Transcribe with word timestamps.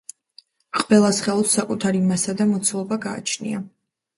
ყველა 0.77 1.11
სხეულს 1.17 1.53
საკუთარი 1.59 2.01
მასა 2.09 2.35
და 2.41 2.51
მოცულობა 2.55 2.99
გააჩნია 3.05 3.63